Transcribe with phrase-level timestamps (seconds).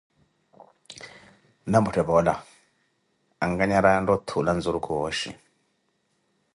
[1.73, 2.33] Nampotthe poola,
[3.45, 5.29] ankanyaraaye ontta othuula nzurukhu wooshi.